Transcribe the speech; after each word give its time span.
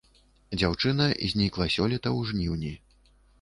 Дзяўчына 0.59 1.05
знікла 1.33 1.67
сёлета 1.75 2.09
ў 2.17 2.31
жніўні. 2.31 2.73